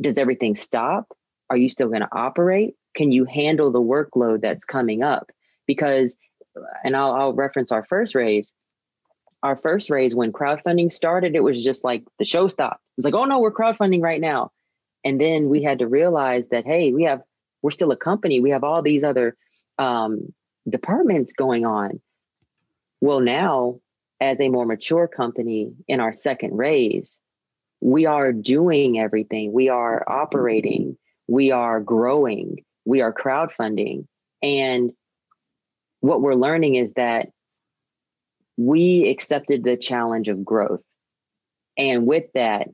Does 0.00 0.18
everything 0.18 0.54
stop? 0.54 1.06
Are 1.48 1.56
you 1.56 1.68
still 1.68 1.88
going 1.88 2.00
to 2.00 2.08
operate? 2.12 2.74
Can 2.94 3.12
you 3.12 3.24
handle 3.24 3.70
the 3.70 3.80
workload 3.80 4.40
that's 4.40 4.64
coming 4.64 5.02
up? 5.02 5.30
Because, 5.66 6.16
and 6.84 6.96
I'll, 6.96 7.12
I'll 7.12 7.32
reference 7.32 7.72
our 7.72 7.84
first 7.84 8.14
raise. 8.14 8.52
Our 9.42 9.56
first 9.56 9.90
raise, 9.90 10.14
when 10.14 10.32
crowdfunding 10.32 10.90
started, 10.90 11.34
it 11.34 11.42
was 11.42 11.62
just 11.62 11.84
like 11.84 12.04
the 12.18 12.24
show 12.24 12.48
stopped. 12.48 12.80
It 12.80 12.96
was 12.96 13.04
like, 13.04 13.14
oh 13.14 13.24
no, 13.24 13.40
we're 13.40 13.52
crowdfunding 13.52 14.02
right 14.02 14.20
now. 14.20 14.52
And 15.04 15.20
then 15.20 15.48
we 15.50 15.62
had 15.62 15.80
to 15.80 15.86
realize 15.86 16.44
that, 16.50 16.64
hey, 16.64 16.92
we 16.92 17.02
have, 17.02 17.20
we're 17.60 17.70
still 17.70 17.90
a 17.92 17.96
company. 17.96 18.40
We 18.40 18.50
have 18.50 18.64
all 18.64 18.80
these 18.80 19.04
other 19.04 19.36
um, 19.78 20.32
departments 20.68 21.34
going 21.34 21.66
on. 21.66 22.00
Well, 23.00 23.20
now, 23.20 23.80
as 24.20 24.40
a 24.40 24.48
more 24.48 24.64
mature 24.64 25.08
company 25.08 25.74
in 25.88 26.00
our 26.00 26.14
second 26.14 26.56
raise, 26.56 27.20
we 27.82 28.06
are 28.06 28.32
doing 28.32 28.98
everything. 28.98 29.52
We 29.52 29.68
are 29.68 30.02
operating. 30.08 30.96
We 31.26 31.50
are 31.50 31.80
growing 31.80 32.64
we 32.84 33.00
are 33.00 33.12
crowdfunding. 33.12 34.06
And 34.42 34.92
what 36.00 36.20
we're 36.20 36.34
learning 36.34 36.74
is 36.74 36.92
that 36.94 37.28
we 38.56 39.08
accepted 39.08 39.64
the 39.64 39.76
challenge 39.76 40.28
of 40.28 40.44
growth. 40.44 40.82
And 41.76 42.06
with 42.06 42.26
that, 42.34 42.68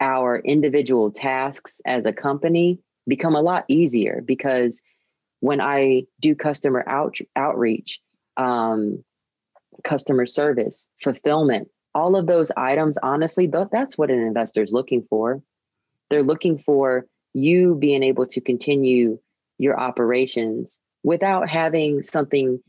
our 0.00 0.38
individual 0.38 1.10
tasks 1.10 1.80
as 1.84 2.06
a 2.06 2.12
company 2.12 2.78
become 3.06 3.34
a 3.34 3.40
lot 3.40 3.64
easier 3.68 4.22
because 4.24 4.82
when 5.40 5.60
I 5.60 6.04
do 6.20 6.34
customer 6.34 6.84
out, 6.86 7.16
outreach, 7.34 8.00
um, 8.36 9.02
customer 9.82 10.26
service, 10.26 10.88
fulfillment, 11.02 11.68
all 11.94 12.16
of 12.16 12.26
those 12.26 12.52
items, 12.56 12.98
honestly, 13.02 13.50
that's 13.72 13.96
what 13.96 14.10
an 14.10 14.20
investor 14.20 14.62
is 14.62 14.72
looking 14.72 15.04
for. 15.08 15.42
They're 16.10 16.22
looking 16.22 16.58
for 16.58 17.06
you 17.34 17.74
being 17.74 18.02
able 18.02 18.26
to 18.26 18.40
continue 18.40 19.18
your 19.58 19.78
operations 19.78 20.78
without 21.02 21.48
having 21.48 22.02
something 22.02 22.60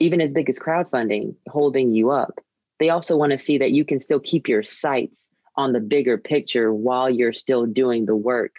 even 0.00 0.20
as 0.20 0.32
big 0.32 0.48
as 0.48 0.58
crowdfunding 0.58 1.34
holding 1.48 1.92
you 1.92 2.10
up. 2.10 2.40
They 2.80 2.90
also 2.90 3.16
want 3.16 3.32
to 3.32 3.38
see 3.38 3.58
that 3.58 3.70
you 3.70 3.84
can 3.84 4.00
still 4.00 4.20
keep 4.20 4.48
your 4.48 4.62
sights 4.62 5.28
on 5.56 5.72
the 5.72 5.80
bigger 5.80 6.18
picture 6.18 6.72
while 6.72 7.08
you're 7.08 7.32
still 7.32 7.66
doing 7.66 8.06
the 8.06 8.16
work 8.16 8.56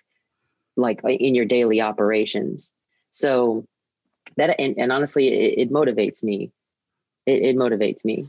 like 0.78 1.02
in 1.04 1.36
your 1.36 1.46
daily 1.46 1.82
operations. 1.82 2.72
So 3.12 3.66
that 4.38 4.60
and, 4.60 4.76
and 4.78 4.92
honestly 4.92 5.28
it, 5.28 5.60
it, 5.60 5.72
motivates 5.72 6.24
me. 6.24 6.52
It, 7.26 7.42
it 7.42 7.56
motivates 7.56 8.04
me. 8.04 8.28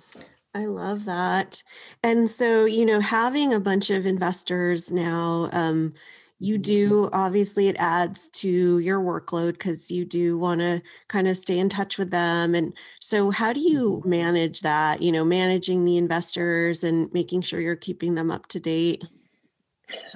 I 0.54 0.66
love 0.66 1.04
that. 1.04 1.62
And 2.02 2.30
so, 2.30 2.64
you 2.64 2.86
know, 2.86 3.00
having 3.00 3.52
a 3.52 3.60
bunch 3.60 3.90
of 3.90 4.06
investors 4.06 4.90
now, 4.90 5.50
um, 5.52 5.92
you 6.38 6.58
do 6.58 7.08
obviously 7.12 7.68
it 7.68 7.76
adds 7.78 8.28
to 8.28 8.78
your 8.80 9.00
workload 9.00 9.52
because 9.52 9.90
you 9.90 10.04
do 10.04 10.36
want 10.36 10.60
to 10.60 10.82
kind 11.08 11.28
of 11.28 11.36
stay 11.36 11.58
in 11.58 11.68
touch 11.68 11.98
with 11.98 12.10
them 12.10 12.54
and 12.54 12.76
so 13.00 13.30
how 13.30 13.52
do 13.52 13.60
you 13.60 13.98
mm-hmm. 14.00 14.10
manage 14.10 14.60
that 14.60 15.00
you 15.00 15.10
know 15.10 15.24
managing 15.24 15.84
the 15.84 15.96
investors 15.96 16.84
and 16.84 17.12
making 17.12 17.40
sure 17.40 17.60
you're 17.60 17.76
keeping 17.76 18.14
them 18.14 18.30
up 18.30 18.46
to 18.48 18.60
date 18.60 19.02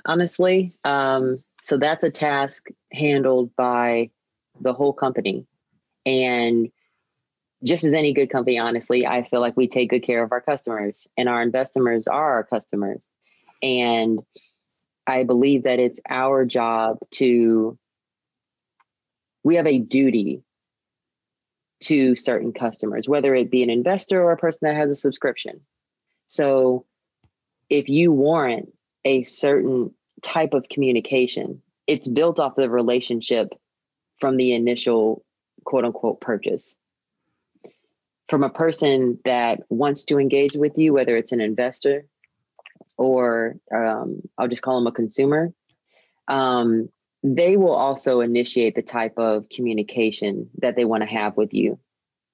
honestly 0.05 0.73
um, 0.85 1.43
so 1.63 1.77
that's 1.77 2.05
a 2.05 2.11
task 2.11 2.69
handled 2.93 3.55
by 3.57 4.11
the 4.61 4.73
whole 4.73 4.93
company 4.93 5.47
and 6.05 6.71
just 7.63 7.85
as 7.85 7.95
any 7.95 8.13
good 8.13 8.29
company 8.29 8.59
honestly 8.59 9.07
i 9.07 9.23
feel 9.23 9.41
like 9.41 9.57
we 9.57 9.67
take 9.67 9.91
good 9.91 10.03
care 10.03 10.23
of 10.23 10.33
our 10.33 10.41
customers 10.41 11.07
and 11.17 11.29
our 11.29 11.43
investors 11.43 12.07
are 12.07 12.33
our 12.33 12.45
customers 12.45 13.07
and 13.63 14.21
I 15.07 15.25
believe 15.25 15.65
that 15.65 15.79
it's 15.79 16.01
our 16.09 16.45
job 16.45 16.99
to, 17.13 17.79
we 19.43 19.57
have 19.57 19.67
a 19.67 19.79
duty 19.79 20.43
to 21.81 22.15
certain 22.15 22.53
customers, 22.53 23.09
whether 23.09 23.35
it 23.35 23.51
be 23.51 23.63
an 23.63 23.71
investor 23.71 24.23
or 24.23 24.33
a 24.33 24.37
person 24.37 24.61
that 24.63 24.77
has 24.77 24.93
a 24.93 24.97
subscription. 24.97 25.61
So 26.27 26.85
if 27.69 27.89
you 27.89 28.13
warrant 28.13 28.73
a 29.05 29.23
certain 29.23 29.95
type 30.23 30.53
of 30.53 30.69
communication, 30.69 31.63
it's 31.87 32.07
built 32.07 32.39
off 32.39 32.57
the 32.57 32.69
relationship 32.69 33.49
from 34.21 34.37
the 34.37 34.53
initial 34.53 35.25
quote 35.65 35.85
unquote 35.85 36.21
purchase. 36.21 36.77
From 38.29 38.45
a 38.45 38.51
person 38.51 39.19
that 39.25 39.61
wants 39.71 40.05
to 40.05 40.19
engage 40.19 40.55
with 40.55 40.79
you, 40.79 40.93
whether 40.93 41.17
it's 41.17 41.33
an 41.33 41.41
investor 41.41 42.05
or 42.97 43.57
um, 43.75 44.23
I'll 44.39 44.49
just 44.49 44.63
call 44.63 44.79
them 44.79 44.87
a 44.87 44.93
consumer, 44.93 45.53
um, 46.29 46.89
they 47.23 47.57
will 47.57 47.75
also 47.75 48.21
initiate 48.21 48.75
the 48.75 48.83
type 48.83 49.19
of 49.19 49.49
communication 49.49 50.51
that 50.59 50.77
they 50.77 50.85
want 50.85 51.03
to 51.03 51.09
have 51.09 51.37
with 51.37 51.53
you. 51.53 51.79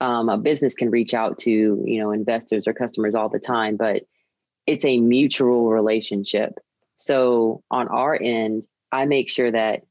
Um, 0.00 0.28
a 0.28 0.36
business 0.36 0.74
can 0.74 0.90
reach 0.90 1.14
out 1.14 1.38
to 1.38 1.50
you 1.50 1.98
know 1.98 2.10
investors 2.10 2.68
or 2.68 2.74
customers 2.74 3.14
all 3.14 3.28
the 3.28 3.38
time, 3.38 3.76
but 3.76 4.02
it's 4.66 4.84
a 4.84 5.00
mutual 5.00 5.70
relationship. 5.70 6.58
So 6.96 7.62
on 7.70 7.88
our 7.88 8.14
end, 8.20 8.64
I 8.92 9.06
make 9.06 9.30
sure 9.30 9.50
that, 9.50 9.82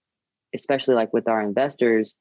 especially 0.53 0.95
like 0.95 1.13
with 1.13 1.27
our 1.27 1.41
investors, 1.41 2.15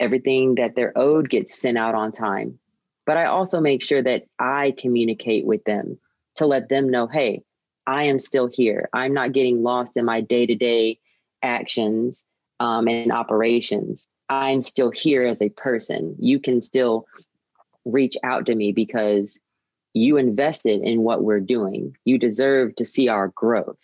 everything 0.00 0.56
that 0.56 0.74
they're 0.74 0.96
owed 0.96 1.28
gets 1.28 1.60
sent 1.60 1.78
out 1.78 1.94
on 1.94 2.12
time. 2.12 2.58
But 3.06 3.16
I 3.16 3.26
also 3.26 3.60
make 3.60 3.82
sure 3.82 4.02
that 4.02 4.24
I 4.38 4.74
communicate 4.76 5.46
with 5.46 5.64
them 5.64 5.98
to 6.38 6.46
let 6.46 6.68
them 6.68 6.88
know, 6.88 7.06
hey, 7.06 7.42
I 7.86 8.06
am 8.06 8.18
still 8.18 8.46
here. 8.46 8.88
I'm 8.92 9.14
not 9.14 9.32
getting 9.32 9.62
lost 9.62 9.96
in 9.96 10.04
my 10.04 10.20
day 10.20 10.46
to 10.46 10.54
day 10.54 10.98
actions 11.42 12.26
um, 12.60 12.88
and 12.88 13.12
operations. 13.12 14.08
I'm 14.28 14.62
still 14.62 14.90
here 14.90 15.26
as 15.26 15.40
a 15.40 15.48
person. 15.48 16.16
You 16.18 16.40
can 16.40 16.60
still 16.60 17.06
reach 17.84 18.16
out 18.22 18.46
to 18.46 18.54
me 18.54 18.72
because 18.72 19.38
you 19.94 20.16
invested 20.16 20.82
in 20.82 21.02
what 21.02 21.22
we're 21.22 21.40
doing. 21.40 21.96
You 22.04 22.18
deserve 22.18 22.76
to 22.76 22.84
see 22.84 23.08
our 23.08 23.28
growth. 23.28 23.78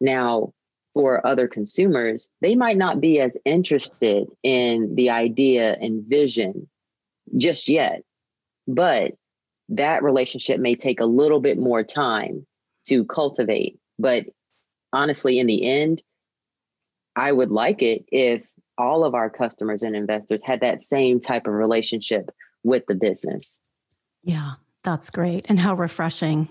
Now, 0.00 0.52
for 0.92 1.26
other 1.26 1.48
consumers, 1.48 2.28
they 2.40 2.54
might 2.54 2.76
not 2.76 3.00
be 3.00 3.20
as 3.20 3.36
interested 3.44 4.28
in 4.42 4.94
the 4.94 5.10
idea 5.10 5.74
and 5.74 6.04
vision 6.04 6.68
just 7.36 7.68
yet. 7.68 8.02
But 8.68 9.12
that 9.68 10.02
relationship 10.02 10.60
may 10.60 10.74
take 10.74 11.00
a 11.00 11.06
little 11.06 11.40
bit 11.40 11.58
more 11.58 11.82
time 11.82 12.46
to 12.88 13.04
cultivate. 13.04 13.78
But 13.98 14.26
honestly, 14.92 15.38
in 15.38 15.46
the 15.46 15.68
end, 15.68 16.02
I 17.16 17.32
would 17.32 17.50
like 17.50 17.82
it 17.82 18.04
if 18.08 18.46
all 18.78 19.04
of 19.04 19.14
our 19.14 19.30
customers 19.30 19.82
and 19.82 19.96
investors 19.96 20.42
had 20.44 20.60
that 20.60 20.82
same 20.82 21.18
type 21.18 21.46
of 21.46 21.54
relationship 21.54 22.30
with 22.62 22.84
the 22.86 22.94
business. 22.94 23.60
Yeah, 24.22 24.52
that's 24.82 25.10
great. 25.10 25.46
And 25.48 25.58
how 25.58 25.74
refreshing 25.74 26.48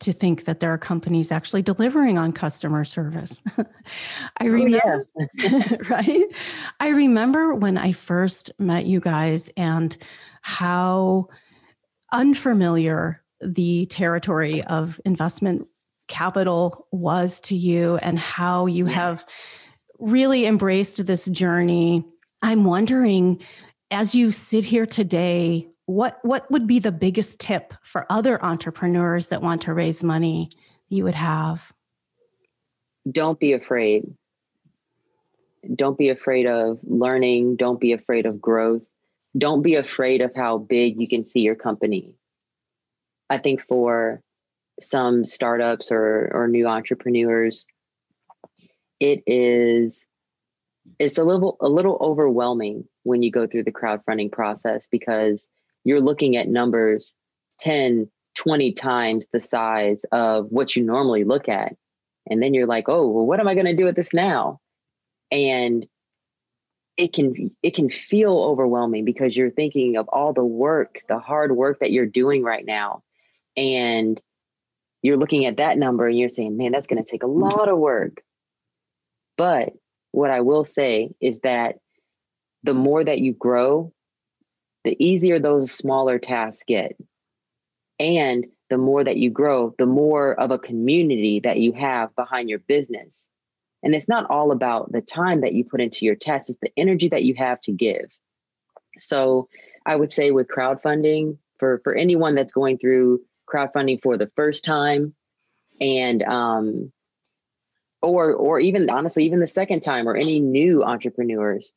to 0.00 0.12
think 0.12 0.44
that 0.44 0.60
there 0.60 0.72
are 0.72 0.78
companies 0.78 1.32
actually 1.32 1.62
delivering 1.62 2.18
on 2.18 2.32
customer 2.32 2.84
service. 2.84 3.40
I 3.56 3.64
oh, 4.42 4.46
remember, 4.48 5.06
oh, 5.18 5.76
right? 5.88 6.26
I 6.80 6.88
remember 6.88 7.54
when 7.54 7.78
I 7.78 7.92
first 7.92 8.50
met 8.58 8.86
you 8.86 9.00
guys 9.00 9.50
and 9.56 9.96
how 10.42 11.28
unfamiliar 12.12 13.22
the 13.40 13.86
territory 13.86 14.62
of 14.64 15.00
investment 15.04 15.66
capital 16.08 16.86
was 16.90 17.40
to 17.42 17.54
you 17.54 17.96
and 17.98 18.18
how 18.18 18.66
you 18.66 18.86
yeah. 18.86 18.94
have 18.94 19.24
really 19.98 20.46
embraced 20.46 21.06
this 21.06 21.26
journey. 21.26 22.04
I'm 22.42 22.64
wondering 22.64 23.40
as 23.90 24.14
you 24.14 24.30
sit 24.30 24.64
here 24.64 24.86
today, 24.86 25.68
what 25.86 26.18
what 26.22 26.50
would 26.50 26.66
be 26.66 26.78
the 26.78 26.92
biggest 26.92 27.40
tip 27.40 27.72
for 27.82 28.10
other 28.10 28.42
entrepreneurs 28.44 29.28
that 29.28 29.40
want 29.40 29.62
to 29.62 29.74
raise 29.74 30.04
money 30.04 30.50
you 30.88 31.04
would 31.04 31.14
have? 31.14 31.72
Don't 33.10 33.38
be 33.38 33.54
afraid. 33.54 34.04
Don't 35.74 35.96
be 35.96 36.10
afraid 36.10 36.46
of 36.46 36.78
learning. 36.82 37.56
Don't 37.56 37.80
be 37.80 37.92
afraid 37.92 38.26
of 38.26 38.40
growth. 38.40 38.82
Don't 39.38 39.62
be 39.62 39.76
afraid 39.76 40.20
of 40.20 40.34
how 40.34 40.58
big 40.58 41.00
you 41.00 41.08
can 41.08 41.24
see 41.24 41.40
your 41.40 41.54
company. 41.54 42.14
I 43.30 43.38
think 43.38 43.62
for 43.62 44.20
some 44.80 45.24
startups 45.24 45.92
or, 45.92 46.30
or 46.32 46.48
new 46.48 46.66
entrepreneurs, 46.66 47.64
it 49.00 49.22
is 49.26 50.04
it's 50.98 51.18
a 51.18 51.24
little 51.24 51.56
a 51.60 51.68
little 51.68 51.98
overwhelming 52.00 52.84
when 53.02 53.22
you 53.22 53.30
go 53.30 53.46
through 53.46 53.64
the 53.64 53.72
crowdfunding 53.72 54.32
process 54.32 54.88
because 54.90 55.48
you're 55.84 56.00
looking 56.00 56.36
at 56.36 56.48
numbers 56.48 57.14
10, 57.60 58.10
20 58.36 58.72
times 58.72 59.26
the 59.32 59.40
size 59.40 60.04
of 60.12 60.46
what 60.50 60.76
you 60.76 60.82
normally 60.82 61.24
look 61.24 61.48
at. 61.48 61.74
And 62.30 62.42
then 62.42 62.54
you're 62.54 62.66
like, 62.66 62.88
oh, 62.88 63.08
well, 63.08 63.26
what 63.26 63.40
am 63.40 63.48
I 63.48 63.54
going 63.54 63.66
to 63.66 63.76
do 63.76 63.84
with 63.84 63.96
this 63.96 64.12
now? 64.12 64.60
And 65.30 65.86
it 66.98 67.12
can 67.12 67.52
it 67.62 67.74
can 67.74 67.88
feel 67.88 68.36
overwhelming 68.36 69.04
because 69.04 69.36
you're 69.36 69.52
thinking 69.52 69.96
of 69.96 70.08
all 70.08 70.32
the 70.32 70.44
work, 70.44 70.98
the 71.08 71.20
hard 71.20 71.52
work 71.52 71.78
that 71.80 71.92
you're 71.92 72.06
doing 72.06 72.42
right 72.42 72.66
now. 72.66 73.02
And 73.56 74.20
you're 75.00 75.16
looking 75.16 75.46
at 75.46 75.58
that 75.58 75.78
number 75.78 76.08
and 76.08 76.18
you're 76.18 76.28
saying, 76.28 76.56
man, 76.56 76.72
that's 76.72 76.88
going 76.88 77.02
to 77.02 77.08
take 77.08 77.22
a 77.22 77.28
lot 77.28 77.68
of 77.68 77.78
work. 77.78 78.20
But 79.36 79.72
what 80.10 80.30
I 80.30 80.40
will 80.40 80.64
say 80.64 81.10
is 81.20 81.40
that 81.40 81.76
the 82.64 82.74
more 82.74 83.04
that 83.04 83.20
you 83.20 83.32
grow, 83.32 83.92
the 84.82 84.96
easier 84.98 85.38
those 85.38 85.70
smaller 85.70 86.18
tasks 86.18 86.64
get. 86.66 86.96
And 88.00 88.46
the 88.70 88.78
more 88.78 89.02
that 89.02 89.16
you 89.16 89.30
grow, 89.30 89.74
the 89.78 89.86
more 89.86 90.38
of 90.38 90.50
a 90.50 90.58
community 90.58 91.40
that 91.44 91.58
you 91.58 91.72
have 91.72 92.14
behind 92.16 92.48
your 92.48 92.58
business. 92.58 93.28
And 93.82 93.94
it's 93.94 94.08
not 94.08 94.28
all 94.30 94.50
about 94.50 94.90
the 94.90 95.00
time 95.00 95.42
that 95.42 95.52
you 95.52 95.64
put 95.64 95.80
into 95.80 96.04
your 96.04 96.16
test, 96.16 96.50
it's 96.50 96.58
the 96.60 96.72
energy 96.76 97.08
that 97.08 97.24
you 97.24 97.34
have 97.34 97.60
to 97.62 97.72
give. 97.72 98.10
So 98.98 99.48
I 99.86 99.94
would 99.94 100.12
say 100.12 100.30
with 100.30 100.48
crowdfunding, 100.48 101.38
for, 101.58 101.80
for 101.84 101.94
anyone 101.94 102.34
that's 102.34 102.52
going 102.52 102.78
through 102.78 103.22
crowdfunding 103.48 104.02
for 104.02 104.16
the 104.16 104.30
first 104.36 104.64
time 104.64 105.14
and 105.80 106.22
um, 106.22 106.92
or 108.02 108.32
or 108.32 108.60
even 108.60 108.90
honestly 108.90 109.24
even 109.24 109.40
the 109.40 109.46
second 109.46 109.80
time 109.80 110.08
or 110.08 110.16
any 110.16 110.40
new 110.40 110.84
entrepreneurs 110.84 111.72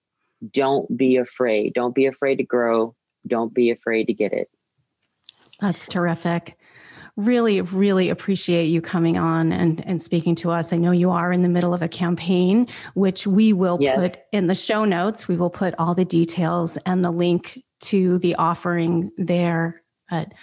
don't 0.50 0.96
be 0.96 1.18
afraid. 1.18 1.74
Don't 1.74 1.94
be 1.94 2.08
afraid 2.08 2.38
to 2.38 2.44
grow. 2.44 2.96
Don't 3.28 3.54
be 3.54 3.70
afraid 3.70 4.06
to 4.06 4.14
get 4.14 4.34
it. 4.34 4.50
That's 5.60 5.88
terrific. 5.88 6.58
Really, 7.18 7.62
really 7.62 8.10
appreciate 8.10 8.66
you 8.66 8.82
coming 8.82 9.18
on 9.18 9.52
and, 9.52 9.86
and 9.86 10.02
speaking 10.02 10.36
to 10.36 10.52
us. 10.52 10.74
I 10.74 10.78
know 10.78 10.92
you 10.92 11.12
are 11.12 11.32
in 11.32 11.42
the 11.42 11.50
middle 11.50 11.74
of 11.74 11.82
a 11.82 11.88
campaign, 11.88 12.68
which 12.94 13.28
we 13.28 13.54
will 13.54 13.78
yes. 13.80 14.00
put 14.00 14.18
in 14.32 14.48
the 14.48 14.56
show 14.56 14.86
notes. 14.86 15.28
We 15.28 15.36
will 15.36 15.50
put 15.50 15.76
all 15.78 15.94
the 15.94 16.06
details 16.06 16.78
and 16.86 17.04
the 17.04 17.12
link 17.12 17.64
to 17.82 18.18
the 18.20 18.36
offering 18.36 19.12
there. 19.18 19.82
But 20.10 20.34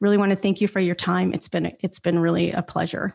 really 0.00 0.16
want 0.16 0.30
to 0.30 0.36
thank 0.36 0.60
you 0.60 0.68
for 0.68 0.80
your 0.80 0.94
time. 0.94 1.32
It's 1.32 1.48
been 1.48 1.72
it's 1.80 1.98
been 1.98 2.18
really 2.18 2.52
a 2.52 2.62
pleasure. 2.62 3.14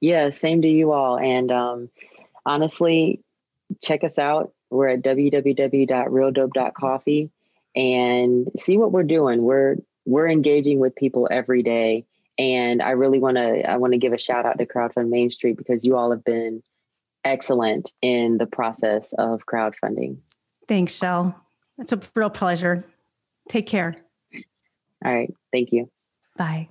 Yeah, 0.00 0.30
same 0.30 0.62
to 0.62 0.68
you 0.68 0.92
all. 0.92 1.18
And 1.18 1.52
um, 1.52 1.90
honestly, 2.46 3.20
check 3.82 4.02
us 4.02 4.18
out 4.18 4.52
we're 4.70 4.88
at 4.88 5.02
www.realdope.coffee 5.02 7.30
and 7.76 8.50
see 8.56 8.78
what 8.78 8.90
we're 8.92 9.02
doing. 9.02 9.42
We're 9.42 9.76
we're 10.06 10.28
engaging 10.28 10.78
with 10.78 10.96
people 10.96 11.28
every 11.30 11.62
day. 11.62 12.06
And 12.40 12.80
I 12.80 12.92
really 12.92 13.18
want 13.18 13.36
to 13.36 13.70
I 13.70 13.76
want 13.76 13.92
to 13.92 13.98
give 13.98 14.14
a 14.14 14.18
shout 14.18 14.46
out 14.46 14.56
to 14.56 14.64
Crowdfund 14.64 15.10
Main 15.10 15.30
Street 15.30 15.58
because 15.58 15.84
you 15.84 15.98
all 15.98 16.10
have 16.10 16.24
been 16.24 16.62
excellent 17.22 17.92
in 18.00 18.38
the 18.38 18.46
process 18.46 19.12
of 19.12 19.42
crowdfunding. 19.44 20.16
Thanks, 20.66 20.96
Shell. 20.96 21.38
It's 21.76 21.92
a 21.92 22.00
real 22.14 22.30
pleasure. 22.30 22.86
Take 23.50 23.66
care. 23.66 23.94
All 25.04 25.12
right. 25.14 25.34
Thank 25.52 25.70
you. 25.72 25.90
Bye. 26.38 26.70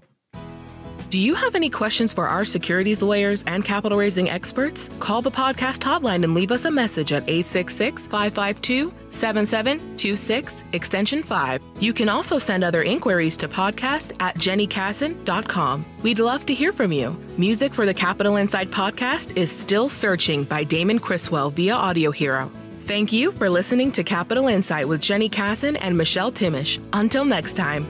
Do 1.09 1.17
you 1.17 1.33
have 1.33 1.55
any 1.55 1.71
questions 1.71 2.13
for 2.13 2.27
our 2.27 2.45
securities 2.45 3.01
lawyers 3.01 3.43
and 3.47 3.65
capital 3.65 3.97
raising 3.97 4.29
experts? 4.29 4.91
Call 4.99 5.23
the 5.23 5.31
podcast 5.31 5.79
hotline 5.79 6.23
and 6.23 6.35
leave 6.35 6.51
us 6.51 6.65
a 6.65 6.71
message 6.71 7.13
at 7.13 7.23
866 7.23 8.05
552 8.05 8.93
7726, 9.09 10.63
extension 10.73 11.23
5. 11.23 11.61
You 11.79 11.93
can 11.93 12.09
also 12.09 12.37
send 12.37 12.63
other 12.63 12.83
inquiries 12.83 13.37
to 13.37 13.47
podcast 13.47 14.15
at 14.19 14.35
jennykassan.com. 14.35 15.83
We'd 16.03 16.19
love 16.19 16.45
to 16.45 16.53
hear 16.53 16.71
from 16.71 16.91
you. 16.91 17.19
Music 17.39 17.73
for 17.73 17.87
the 17.87 17.93
Capital 17.93 18.35
Insight 18.35 18.69
podcast 18.69 19.35
is 19.35 19.51
Still 19.51 19.89
Searching 19.89 20.43
by 20.43 20.63
Damon 20.63 20.99
Criswell 20.99 21.49
via 21.49 21.73
Audio 21.73 22.11
Hero. 22.11 22.51
Thank 22.81 23.11
you 23.11 23.31
for 23.31 23.49
listening 23.49 23.91
to 23.93 24.03
Capital 24.03 24.47
Insight 24.47 24.87
with 24.87 25.01
Jenny 25.01 25.29
Kassan 25.29 25.75
and 25.81 25.97
Michelle 25.97 26.31
Timish. 26.31 26.79
Until 26.93 27.25
next 27.25 27.53
time. 27.53 27.87